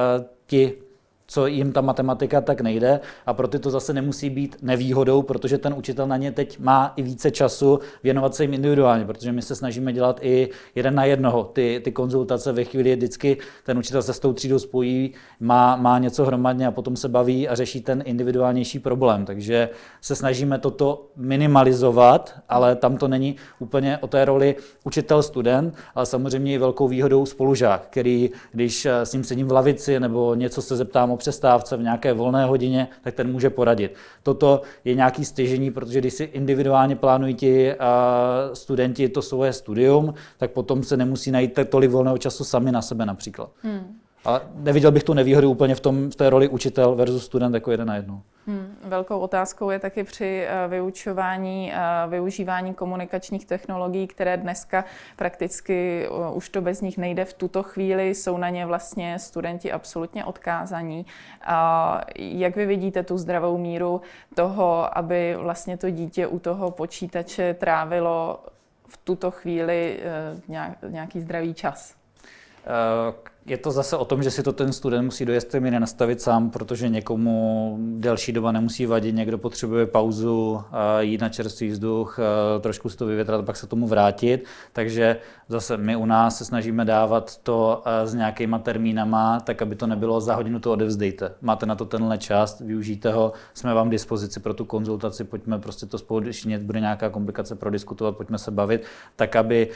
ti 0.46 0.72
co 1.30 1.46
jim 1.46 1.72
ta 1.72 1.80
matematika 1.80 2.40
tak 2.40 2.60
nejde 2.60 3.00
a 3.26 3.34
pro 3.34 3.48
ty 3.48 3.58
to 3.58 3.70
zase 3.70 3.92
nemusí 3.92 4.30
být 4.30 4.56
nevýhodou, 4.62 5.22
protože 5.22 5.58
ten 5.58 5.74
učitel 5.74 6.06
na 6.06 6.16
ně 6.16 6.32
teď 6.32 6.58
má 6.58 6.92
i 6.96 7.02
více 7.02 7.30
času 7.30 7.80
věnovat 8.02 8.34
se 8.34 8.44
jim 8.44 8.54
individuálně, 8.54 9.04
protože 9.04 9.32
my 9.32 9.42
se 9.42 9.54
snažíme 9.54 9.92
dělat 9.92 10.18
i 10.22 10.48
jeden 10.74 10.94
na 10.94 11.04
jednoho. 11.04 11.44
Ty, 11.44 11.80
ty 11.84 11.92
konzultace 11.92 12.52
ve 12.52 12.64
chvíli 12.64 12.96
vždycky 12.96 13.36
ten 13.64 13.78
učitel 13.78 14.02
se 14.02 14.12
s 14.12 14.18
tou 14.18 14.32
třídou 14.32 14.58
spojí, 14.58 15.14
má, 15.40 15.76
má 15.76 15.98
něco 15.98 16.24
hromadně 16.24 16.66
a 16.66 16.70
potom 16.70 16.96
se 16.96 17.08
baví 17.08 17.48
a 17.48 17.54
řeší 17.54 17.80
ten 17.80 18.02
individuálnější 18.06 18.78
problém. 18.78 19.24
Takže 19.24 19.68
se 20.00 20.16
snažíme 20.16 20.58
toto 20.58 21.06
minimalizovat, 21.16 22.34
ale 22.48 22.76
tam 22.76 22.96
to 22.96 23.08
není 23.08 23.36
úplně 23.58 23.98
o 23.98 24.06
té 24.06 24.24
roli 24.24 24.56
učitel-student, 24.84 25.74
ale 25.94 26.06
samozřejmě 26.06 26.54
i 26.54 26.58
velkou 26.58 26.88
výhodou 26.88 27.26
spolužák, 27.26 27.86
který, 27.90 28.30
když 28.52 28.86
s 28.86 29.12
ním 29.12 29.24
sedím 29.24 29.48
v 29.48 29.52
lavici 29.52 30.00
nebo 30.00 30.34
něco 30.34 30.62
se 30.62 30.76
zeptám 30.76 31.10
přestávce 31.20 31.76
v 31.76 31.82
nějaké 31.82 32.12
volné 32.12 32.44
hodině, 32.44 32.88
tak 33.02 33.14
ten 33.14 33.32
může 33.32 33.50
poradit. 33.50 33.94
Toto 34.22 34.62
je 34.84 34.94
nějaký 34.94 35.24
stěžení, 35.24 35.70
protože 35.70 36.00
když 36.00 36.14
si 36.14 36.24
individuálně 36.24 36.96
plánují 36.96 37.34
ti 37.34 37.74
studenti 38.52 39.08
to 39.08 39.22
svoje 39.22 39.52
studium, 39.52 40.14
tak 40.38 40.50
potom 40.50 40.82
se 40.82 40.96
nemusí 40.96 41.30
najít 41.30 41.58
tolik 41.68 41.90
volného 41.90 42.18
času 42.18 42.44
sami 42.44 42.72
na 42.72 42.82
sebe 42.82 43.06
například. 43.06 43.50
Hmm. 43.62 44.00
Ale 44.24 44.40
neviděl 44.54 44.92
bych 44.92 45.04
tu 45.04 45.14
nevýhodu 45.14 45.50
úplně 45.50 45.74
v, 45.74 45.80
tom, 45.80 46.10
v 46.10 46.16
té 46.16 46.30
roli 46.30 46.48
učitel 46.48 46.94
versus 46.94 47.24
student 47.24 47.54
jako 47.54 47.70
jeden 47.70 47.88
na 47.88 47.96
jednu. 47.96 48.22
Hmm, 48.46 48.76
velkou 48.84 49.18
otázkou 49.18 49.70
je 49.70 49.78
taky 49.78 50.04
při 50.04 50.46
eh, 50.48 50.68
vyučování, 50.68 51.72
eh, 51.72 51.78
využívání 52.08 52.74
komunikačních 52.74 53.46
technologií, 53.46 54.06
které 54.06 54.36
dneska 54.36 54.84
prakticky 55.16 56.06
eh, 56.06 56.32
už 56.32 56.48
to 56.48 56.60
bez 56.60 56.80
nich 56.80 56.98
nejde 56.98 57.24
v 57.24 57.32
tuto 57.32 57.62
chvíli, 57.62 58.08
jsou 58.08 58.38
na 58.38 58.48
ně 58.48 58.66
vlastně 58.66 59.18
studenti 59.18 59.72
absolutně 59.72 60.24
odkázaní. 60.24 61.06
Jak 62.16 62.56
vy 62.56 62.66
vidíte 62.66 63.02
tu 63.02 63.18
zdravou 63.18 63.58
míru 63.58 64.00
toho, 64.34 64.98
aby 64.98 65.36
vlastně 65.38 65.76
to 65.76 65.90
dítě 65.90 66.26
u 66.26 66.38
toho 66.38 66.70
počítače 66.70 67.54
trávilo 67.54 68.44
v 68.86 68.96
tuto 68.96 69.30
chvíli 69.30 70.00
nějaký 70.88 71.20
zdravý 71.20 71.54
čas? 71.54 71.94
Je 73.46 73.56
to 73.56 73.70
zase 73.70 73.96
o 73.96 74.04
tom, 74.04 74.22
že 74.22 74.30
si 74.30 74.42
to 74.42 74.52
ten 74.52 74.72
student 74.72 75.04
musí 75.04 75.24
do 75.24 75.32
jisté 75.32 75.60
míry 75.60 75.80
nastavit 75.80 76.20
sám, 76.20 76.50
protože 76.50 76.88
někomu 76.88 77.76
delší 77.80 78.32
doba 78.32 78.52
nemusí 78.52 78.86
vadit, 78.86 79.14
někdo 79.14 79.38
potřebuje 79.38 79.86
pauzu, 79.86 80.62
jít 81.00 81.20
na 81.20 81.28
čerstvý 81.28 81.68
vzduch, 81.68 82.18
trošku 82.60 82.88
si 82.88 82.96
to 82.96 83.06
vyvětrat, 83.06 83.44
pak 83.44 83.56
se 83.56 83.66
tomu 83.66 83.86
vrátit. 83.86 84.44
Takže 84.72 85.16
zase 85.48 85.76
my 85.76 85.96
u 85.96 86.06
nás 86.06 86.38
se 86.38 86.44
snažíme 86.44 86.84
dávat 86.84 87.36
to 87.36 87.82
s 88.04 88.14
nějakýma 88.14 88.58
termínama, 88.58 89.40
tak 89.40 89.62
aby 89.62 89.76
to 89.76 89.86
nebylo 89.86 90.20
za 90.20 90.34
hodinu 90.34 90.60
to 90.60 90.72
odevzdejte. 90.72 91.32
Máte 91.42 91.66
na 91.66 91.74
to 91.74 91.84
tenhle 91.84 92.18
čas, 92.18 92.60
využijte 92.60 93.12
ho, 93.12 93.32
jsme 93.54 93.74
vám 93.74 93.88
k 93.88 93.90
dispozici 93.90 94.40
pro 94.40 94.54
tu 94.54 94.64
konzultaci, 94.64 95.24
pojďme 95.24 95.58
prostě 95.58 95.86
to 95.86 96.20
když 96.20 96.46
bude 96.46 96.80
nějaká 96.80 97.10
komplikace 97.10 97.54
prodiskutovat, 97.54 98.16
pojďme 98.16 98.38
se 98.38 98.50
bavit, 98.50 98.84
tak 99.16 99.36
aby 99.36 99.68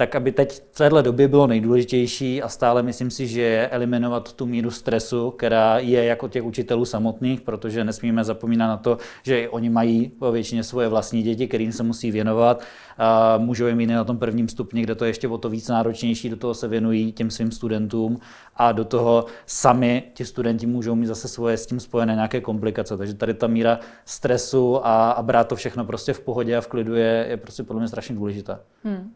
tak 0.00 0.14
aby 0.14 0.32
teď 0.32 0.62
v 0.72 0.76
téhle 0.76 1.02
době 1.02 1.28
bylo 1.28 1.46
nejdůležitější 1.46 2.42
a 2.42 2.48
stále 2.48 2.82
myslím 2.82 3.10
si, 3.10 3.26
že 3.26 3.40
je 3.40 3.68
eliminovat 3.68 4.32
tu 4.32 4.46
míru 4.46 4.70
stresu, 4.70 5.30
která 5.30 5.78
je 5.78 6.04
jako 6.04 6.28
těch 6.28 6.44
učitelů 6.44 6.84
samotných, 6.84 7.40
protože 7.40 7.84
nesmíme 7.84 8.24
zapomínat 8.24 8.68
na 8.68 8.76
to, 8.76 8.98
že 9.22 9.48
oni 9.48 9.70
mají 9.70 10.12
většině 10.32 10.64
svoje 10.64 10.88
vlastní 10.88 11.22
děti, 11.22 11.48
kterým 11.48 11.72
se 11.72 11.82
musí 11.82 12.10
věnovat. 12.10 12.62
A 12.98 13.38
můžou 13.38 13.66
jim 13.66 13.76
mít 13.76 13.86
na 13.86 14.04
tom 14.04 14.18
prvním 14.18 14.48
stupni, 14.48 14.82
kde 14.82 14.94
to 14.94 15.04
je 15.04 15.08
ještě 15.08 15.28
o 15.28 15.38
to 15.38 15.48
víc 15.48 15.68
náročnější, 15.68 16.28
do 16.28 16.36
toho 16.36 16.54
se 16.54 16.68
věnují 16.68 17.12
těm 17.12 17.30
svým 17.30 17.52
studentům 17.52 18.18
a 18.56 18.72
do 18.72 18.84
toho 18.84 19.24
sami 19.46 20.02
ti 20.14 20.24
studenti 20.24 20.66
můžou 20.66 20.94
mít 20.94 21.06
zase 21.06 21.28
svoje 21.28 21.56
s 21.56 21.66
tím 21.66 21.80
spojené 21.80 22.14
nějaké 22.14 22.40
komplikace. 22.40 22.96
Takže 22.96 23.14
tady 23.14 23.34
ta 23.34 23.46
míra 23.46 23.78
stresu 24.04 24.86
a, 24.86 25.10
a 25.10 25.22
brát 25.22 25.48
to 25.48 25.56
všechno 25.56 25.84
prostě 25.84 26.12
v 26.12 26.20
pohodě 26.20 26.56
a 26.56 26.60
v 26.60 26.66
klidu 26.66 26.94
je, 26.94 27.26
je 27.28 27.36
prostě 27.36 27.62
podle 27.62 27.80
mě 27.80 27.88
strašně 27.88 28.14
důležitá. 28.14 28.60
Hmm. 28.84 29.12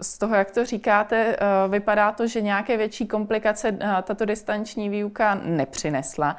Z 0.00 0.18
toho, 0.18 0.34
jak 0.34 0.50
to 0.50 0.64
říkáte, 0.64 1.36
eh, 1.36 1.68
vypadá 1.68 2.12
to, 2.12 2.26
že 2.26 2.40
nějaké 2.40 2.76
větší 2.76 3.06
komplikace 3.06 3.76
eh, 3.80 4.02
tato 4.02 4.24
distanční 4.24 4.88
výuka 4.88 5.40
nepřinesla. 5.44 6.36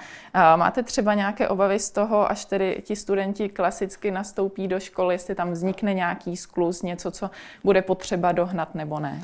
Máte 0.56 0.84
třeba 0.84 1.14
nějaké 1.14 1.48
obavy 1.48 1.80
z 1.80 1.92
toho, 1.92 2.32
až 2.32 2.46
tedy 2.46 2.82
ti 2.86 2.96
studenti 2.96 3.50
klasicky 3.50 4.12
nastoupí 4.12 4.68
do 4.68 4.80
školy, 4.80 5.16
jestli 5.16 5.36
tam 5.36 5.52
vznikne 5.52 5.94
nějaký 5.94 6.38
sklus, 6.38 6.82
něco, 6.82 7.12
co 7.12 7.30
bude 7.64 7.82
potřeba 7.82 8.32
dohnat 8.32 8.76
nebo 8.76 9.00
ne? 9.00 9.24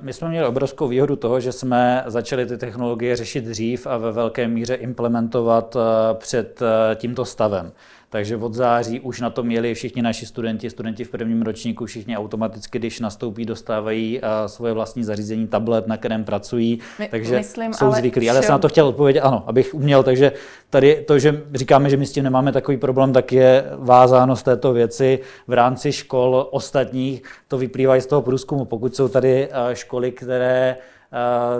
My 0.00 0.12
jsme 0.12 0.28
měli 0.28 0.46
obrovskou 0.46 0.88
výhodu 0.88 1.16
toho, 1.16 1.40
že 1.40 1.52
jsme 1.52 2.04
začali 2.06 2.46
ty 2.46 2.58
technologie 2.58 3.16
řešit 3.16 3.44
dřív 3.44 3.86
a 3.86 3.96
ve 3.96 4.12
velké 4.12 4.48
míře 4.48 4.74
implementovat 4.74 5.76
eh, 5.76 6.14
před 6.14 6.60
tímto 6.94 7.24
stavem. 7.24 7.72
Takže 8.12 8.36
od 8.36 8.54
září 8.54 9.00
už 9.00 9.20
na 9.20 9.30
to 9.30 9.42
měli 9.42 9.74
všichni 9.74 10.02
naši 10.02 10.26
studenti, 10.26 10.70
studenti 10.70 11.04
v 11.04 11.10
prvním 11.10 11.42
ročníku, 11.42 11.86
všichni 11.86 12.16
automaticky, 12.16 12.78
když 12.78 13.00
nastoupí, 13.00 13.44
dostávají 13.44 14.20
uh, 14.20 14.28
svoje 14.46 14.72
vlastní 14.72 15.04
zařízení, 15.04 15.46
tablet, 15.46 15.86
na 15.86 15.96
kterém 15.96 16.24
pracují, 16.24 16.78
My, 16.98 17.08
takže 17.08 17.36
myslím, 17.36 17.74
jsou 17.74 17.86
ale 17.86 17.98
zvyklí. 17.98 18.30
Ale 18.30 18.38
já 18.38 18.42
jsem 18.42 18.52
na 18.52 18.58
to 18.58 18.68
chtěl 18.68 18.86
odpovědět, 18.86 19.20
ano, 19.20 19.44
abych 19.46 19.74
uměl, 19.74 20.02
takže 20.02 20.32
tady 20.70 21.04
to, 21.06 21.18
že 21.18 21.42
říkáme, 21.54 21.90
že 21.90 21.96
my 21.96 22.06
s 22.06 22.12
tím 22.12 22.24
nemáme 22.24 22.52
takový 22.52 22.76
problém, 22.76 23.12
tak 23.12 23.32
je 23.32 23.64
vázáno 23.78 24.36
z 24.36 24.42
této 24.42 24.72
věci 24.72 25.18
v 25.46 25.52
rámci 25.52 25.92
škol 25.92 26.48
ostatních, 26.50 27.22
to 27.48 27.58
vyplývá 27.58 27.96
i 27.96 28.00
z 28.00 28.06
toho 28.06 28.22
průzkumu. 28.22 28.64
Pokud 28.64 28.96
jsou 28.96 29.08
tady 29.08 29.48
uh, 29.48 29.74
školy, 29.74 30.12
které 30.12 30.76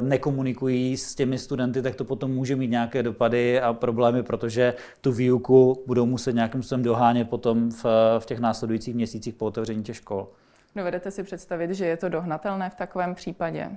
nekomunikují 0.01 0.97
s 0.97 1.15
těmi 1.15 1.39
studenty, 1.39 1.83
tak 1.83 1.95
to 1.95 2.05
potom 2.05 2.31
může 2.31 2.57
mít 2.57 2.71
nějaké 2.71 3.03
dopady 3.03 3.61
a 3.61 3.73
problémy, 3.73 4.23
protože 4.23 4.75
tu 5.01 5.13
výuku 5.13 5.83
budou 5.87 6.07
muset 6.07 6.33
nějakým 6.33 6.63
způsobem 6.63 6.83
dohánět 6.83 7.31
potom 7.31 7.71
v, 7.71 7.85
v 8.19 8.27
těch 8.27 8.41
následujících 8.41 8.95
měsících 8.95 9.35
po 9.35 9.47
otevření 9.47 9.83
těch 9.83 9.97
škol. 9.97 10.29
Dovedete 10.77 11.11
si 11.11 11.23
představit, 11.23 11.71
že 11.71 11.87
je 11.87 11.97
to 11.97 12.09
dohnatelné 12.09 12.71
v 12.71 12.75
takovém 12.75 13.15
případě? 13.15 13.71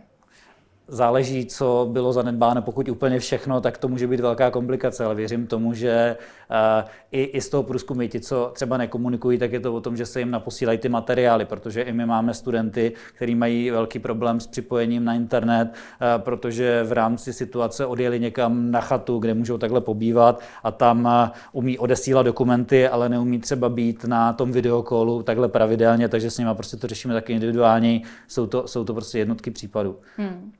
Záleží, 0.87 1.45
co 1.45 1.87
bylo 1.91 2.13
zanedbáno. 2.13 2.61
Pokud 2.61 2.89
úplně 2.89 3.19
všechno, 3.19 3.61
tak 3.61 3.77
to 3.77 3.87
může 3.87 4.07
být 4.07 4.19
velká 4.19 4.51
komplikace, 4.51 5.05
ale 5.05 5.15
věřím 5.15 5.47
tomu, 5.47 5.73
že 5.73 6.17
uh, 6.49 6.89
i, 7.11 7.23
i 7.23 7.41
z 7.41 7.49
toho 7.49 7.63
průzkumu 7.63 8.07
ti, 8.07 8.19
co 8.19 8.51
třeba 8.53 8.77
nekomunikují, 8.77 9.37
tak 9.37 9.51
je 9.51 9.59
to 9.59 9.73
o 9.73 9.81
tom, 9.81 9.97
že 9.97 10.05
se 10.05 10.19
jim 10.19 10.31
naposílají 10.31 10.77
ty 10.77 10.89
materiály, 10.89 11.45
protože 11.45 11.81
i 11.81 11.93
my 11.93 12.05
máme 12.05 12.33
studenty, 12.33 12.93
kteří 13.15 13.35
mají 13.35 13.71
velký 13.71 13.99
problém 13.99 14.39
s 14.39 14.47
připojením 14.47 15.05
na 15.05 15.13
internet, 15.13 15.69
uh, 15.71 16.23
protože 16.23 16.83
v 16.83 16.91
rámci 16.91 17.33
situace 17.33 17.85
odjeli 17.85 18.19
někam 18.19 18.71
na 18.71 18.81
chatu, 18.81 19.19
kde 19.19 19.33
můžou 19.33 19.57
takhle 19.57 19.81
pobývat 19.81 20.41
a 20.63 20.71
tam 20.71 21.05
uh, 21.05 21.11
umí 21.51 21.79
odesílat 21.79 22.25
dokumenty, 22.25 22.87
ale 22.87 23.09
neumí 23.09 23.39
třeba 23.39 23.69
být 23.69 24.03
na 24.03 24.33
tom 24.33 24.51
videokolu 24.51 25.23
takhle 25.23 25.47
pravidelně, 25.47 26.09
takže 26.09 26.31
s 26.31 26.37
nimi 26.37 26.51
prostě 26.53 26.77
to 26.77 26.87
řešíme 26.87 27.13
taky 27.13 27.33
individuálně. 27.33 28.01
Jsou 28.27 28.47
to, 28.47 28.67
jsou 28.67 28.83
to 28.83 28.93
prostě 28.93 29.19
jednotky 29.19 29.51
případů. 29.51 29.99
Hmm. 30.17 30.51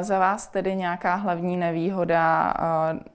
Za 0.00 0.18
vás 0.18 0.48
tedy 0.48 0.76
nějaká 0.76 1.14
hlavní 1.14 1.56
nevýhoda 1.56 2.54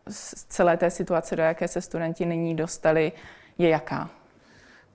z 0.09 0.45
celé 0.45 0.77
té 0.77 0.89
situace, 0.89 1.35
do 1.35 1.43
jaké 1.43 1.67
se 1.67 1.81
studenti 1.81 2.25
nyní 2.25 2.55
dostali, 2.55 3.11
je 3.57 3.69
jaká? 3.69 4.09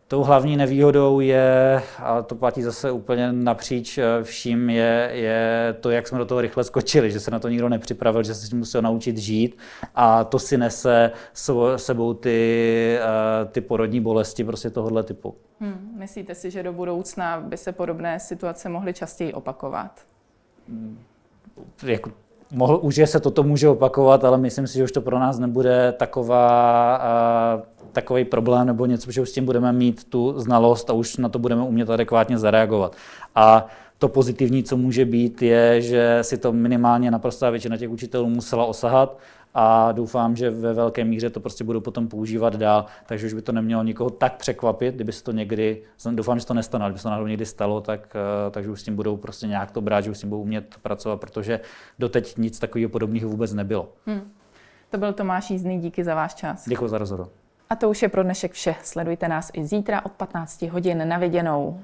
Tou 0.09 0.23
hlavní 0.23 0.57
nevýhodou 0.57 1.21
je, 1.21 1.83
a 1.99 2.23
to 2.23 2.35
platí 2.35 2.63
zase 2.63 2.91
úplně 2.91 3.33
napříč 3.33 3.99
e, 3.99 4.05
vším, 4.23 4.71
je, 4.71 5.11
je 5.13 5.77
to, 5.81 5.91
jak 5.91 6.09
jsme 6.09 6.19
do 6.19 6.25
toho 6.25 6.41
rychle 6.41 6.65
skočili, 6.65 7.11
že 7.11 7.21
se 7.21 7.31
na 7.31 7.39
to 7.39 7.49
nikdo 7.49 7.69
nepřipravil, 7.69 8.23
že 8.23 8.35
se 8.35 8.47
s 8.47 8.49
tím 8.49 8.59
musel 8.59 8.83
naučit 8.83 9.19
žít 9.19 9.59
a 9.95 10.25
to 10.25 10.39
si 10.39 10.59
nese 10.59 11.11
sebou 11.77 12.15
ty, 12.15 12.99
ty 13.53 13.61
porodní 13.61 14.01
bolesti 14.01 14.45
prostě 14.45 14.71
tohohle 14.71 15.03
typu. 15.03 15.35
Hmm, 15.61 15.95
myslíte 15.99 16.35
si, 16.35 16.51
že 16.51 16.63
do 16.63 16.73
budoucna 16.73 17.41
by 17.41 17.57
se 17.57 17.73
podobné 17.73 18.21
situace 18.21 18.69
mohly 18.69 18.95
častěji 18.95 19.33
opakovat? 19.33 20.01
Hmm 20.69 20.99
jako, 21.87 22.11
mohl, 22.53 22.79
už 22.83 22.97
je 22.97 23.07
se 23.07 23.21
toto 23.21 23.43
může 23.43 23.69
opakovat, 23.69 24.25
ale 24.25 24.39
myslím 24.39 24.67
si, 24.67 24.79
že 24.79 24.85
už 24.85 24.93
to 24.93 25.01
pro 25.01 25.19
nás 25.19 25.39
nebude 25.39 25.95
taková, 25.99 26.97
a, 26.97 27.63
takový 27.93 28.25
problém 28.25 28.67
nebo 28.67 28.87
něco, 28.87 29.11
že 29.11 29.21
už 29.21 29.31
s 29.31 29.33
tím 29.33 29.45
budeme 29.45 29.73
mít 29.73 30.05
tu 30.05 30.35
znalost 30.41 30.91
a 30.91 30.93
už 30.93 31.17
na 31.17 31.29
to 31.29 31.39
budeme 31.39 31.63
umět 31.63 31.91
adekvátně 31.91 32.39
zareagovat. 32.39 32.97
A 33.35 33.67
to 33.99 34.09
pozitivní, 34.09 34.63
co 34.63 34.77
může 34.77 35.05
být, 35.05 35.43
je, 35.43 35.81
že 35.81 36.19
si 36.23 36.39
to 36.39 36.53
minimálně 36.53 37.11
naprostá 37.11 37.51
většina 37.51 37.77
těch 37.77 37.91
učitelů 37.91 38.29
musela 38.29 38.65
osahat 38.65 39.19
a 39.55 39.93
doufám, 39.93 40.37
že 40.37 40.51
ve 40.51 40.73
velké 40.73 41.05
míře 41.05 41.31
to 41.31 41.41
prostě 41.41 41.65
budou 41.65 41.81
potom 41.81 42.09
používat 42.09 42.57
dál, 42.57 42.87
takže 43.07 43.27
už 43.27 43.33
by 43.33 43.43
to 43.43 43.53
nemělo 43.53 43.83
nikoho 43.83 44.11
tak 44.11 44.37
překvapit, 44.37 44.95
kdyby 44.95 45.13
se 45.13 45.25
to 45.25 45.33
někdy, 45.33 45.83
doufám, 46.11 46.39
že 46.39 46.47
to 46.47 46.55
nestane, 46.55 46.85
ale 46.85 46.91
kdyby 46.91 46.99
se 46.99 47.03
to 47.03 47.11
náhodou 47.11 47.27
někdy 47.27 47.47
stalo, 47.47 47.81
tak, 47.81 48.17
eh, 48.17 48.51
takže 48.51 48.71
už 48.71 48.81
s 48.81 48.85
tím 48.85 48.97
budou 48.97 49.17
prostě 49.17 49.47
nějak 49.47 49.71
to 49.71 49.81
brát, 49.81 50.01
že 50.01 50.11
už 50.11 50.19
s 50.19 50.21
tím 50.21 50.29
budou 50.29 50.43
umět 50.43 50.75
pracovat, 50.83 51.21
protože 51.21 51.61
doteď 51.99 52.37
nic 52.37 52.59
takového 52.59 52.91
podobného 52.91 53.29
vůbec 53.29 53.55
nebylo. 53.55 53.89
Hmm. 54.07 54.33
To 54.91 54.99
byl 54.99 55.13
Tomáš 55.13 55.51
Jízdný, 55.51 55.81
díky 55.81 56.05
za 56.05 56.15
váš 56.15 56.35
čas. 56.35 56.69
Děkuji 56.69 56.89
za 56.89 56.99
rozhovor. 56.99 57.29
A 57.71 57.77
to 57.77 57.91
už 57.91 58.03
je 58.03 58.09
pro 58.09 58.23
dnešek 58.23 58.53
vše. 58.53 58.75
Sledujte 58.83 59.29
nás 59.29 59.51
i 59.55 59.65
zítra 59.65 60.05
od 60.05 60.13
15 60.13 60.63
hodin 60.63 61.09
na 61.09 61.19
viděnou. 61.19 61.81